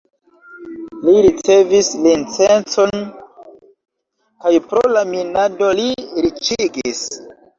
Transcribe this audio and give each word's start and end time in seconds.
Li 1.07 1.11
ricevis 1.25 1.89
licencon 2.05 3.03
kaj 4.45 4.53
pro 4.71 4.83
la 4.97 5.03
minado 5.13 5.69
li 5.81 5.87
riĉiĝis. 6.27 7.05